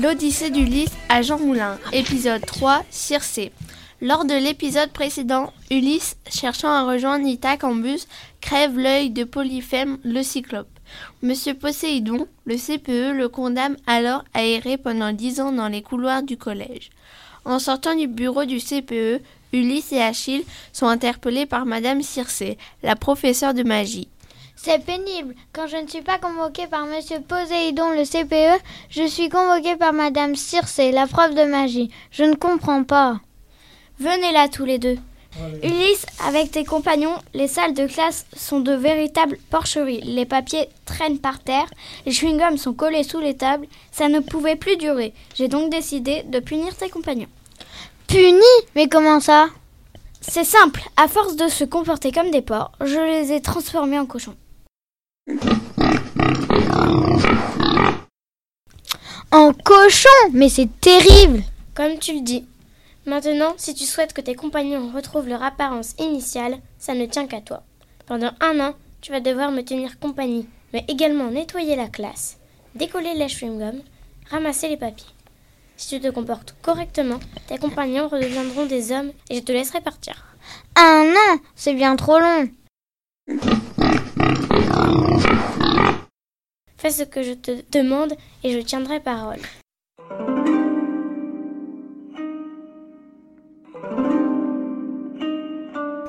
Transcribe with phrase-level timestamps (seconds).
[0.00, 3.50] L'Odyssée d'Ulysse à Jean Moulin, épisode 3, Circé.
[4.00, 8.06] Lors de l'épisode précédent, Ulysse, cherchant à rejoindre Ithaque en bus,
[8.40, 10.68] crève l'œil de Polyphème, le cyclope.
[11.22, 16.22] Monsieur Poséidon, le CPE, le condamne alors à errer pendant dix ans dans les couloirs
[16.22, 16.90] du collège.
[17.44, 19.20] En sortant du bureau du CPE,
[19.52, 24.06] Ulysse et Achille sont interpellés par Madame Circé, la professeure de magie.
[24.60, 25.36] C'est pénible.
[25.52, 29.92] Quand je ne suis pas convoquée par Monsieur Poséidon, le CPE, je suis convoquée par
[29.92, 31.92] Madame Circé, la prof de magie.
[32.10, 33.20] Je ne comprends pas.
[34.00, 34.98] Venez là tous les deux.
[35.62, 40.00] Ulysse, avec tes compagnons, les salles de classe sont de véritables porcheries.
[40.00, 41.70] Les papiers traînent par terre,
[42.04, 43.68] les chewing-gums sont collés sous les tables.
[43.92, 45.14] Ça ne pouvait plus durer.
[45.36, 47.28] J'ai donc décidé de punir tes compagnons.
[48.08, 48.40] Puni
[48.74, 49.46] Mais comment ça?
[50.20, 50.82] C'est simple.
[50.96, 54.34] À force de se comporter comme des porcs, je les ai transformés en cochons.
[59.30, 61.42] En cochon Mais c'est terrible
[61.74, 62.46] Comme tu le dis.
[63.06, 67.40] Maintenant, si tu souhaites que tes compagnons retrouvent leur apparence initiale, ça ne tient qu'à
[67.40, 67.62] toi.
[68.06, 72.38] Pendant un an, tu vas devoir me tenir compagnie, mais également nettoyer la classe,
[72.74, 73.82] décoller les chewing-gums,
[74.30, 75.06] ramasser les papiers.
[75.76, 80.36] Si tu te comportes correctement, tes compagnons redeviendront des hommes et je te laisserai partir.
[80.74, 82.48] Un an C'est bien trop long
[86.88, 89.40] Fais ce que je te demande et je tiendrai parole.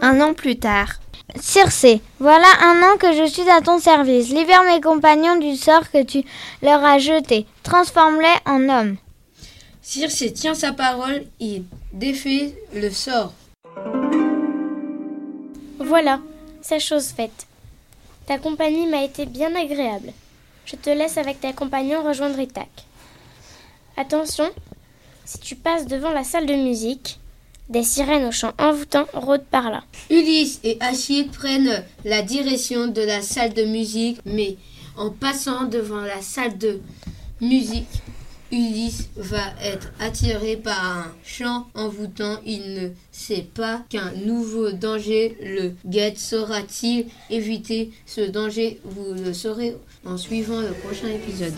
[0.00, 1.00] Un an plus tard.
[1.34, 4.28] Circé, voilà un an que je suis à ton service.
[4.28, 6.22] Libère mes compagnons du sort que tu
[6.62, 7.46] leur as jeté.
[7.64, 8.96] Transforme-les en hommes.
[9.82, 13.32] Circé tient sa parole et défait le sort.
[15.80, 16.20] Voilà,
[16.62, 17.48] c'est chose faite.
[18.26, 20.12] Ta compagnie m'a été bien agréable.
[20.70, 22.84] Je te laisse avec tes compagnons rejoindre Ithaque.
[23.96, 24.48] Attention,
[25.24, 27.18] si tu passes devant la salle de musique,
[27.68, 29.82] des sirènes au chant envoûtant rôdent par là.
[30.10, 34.58] Ulysse et Achille prennent la direction de la salle de musique, mais
[34.96, 36.80] en passant devant la salle de
[37.40, 38.02] musique,
[38.52, 42.40] Ulysse va être attiré par un chant envoûtant.
[42.44, 46.18] Il ne sait pas qu'un nouveau danger le guette.
[46.18, 51.54] Saura-t-il éviter ce danger Vous le saurez en suivant le prochain épisode.